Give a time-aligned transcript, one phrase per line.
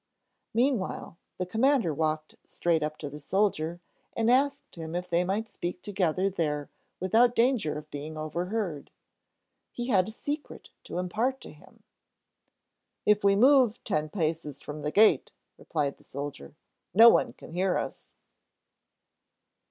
[0.55, 3.81] Meanwhile, the Commander walked straight up to the soldier
[4.17, 8.89] and asked him if they might speak together there without danger of being overheard.
[9.71, 11.83] He had a secret to impart to him.
[13.05, 16.55] "If we move ten paces from the gate," replied the soldier,
[16.95, 18.09] "no one can hear us."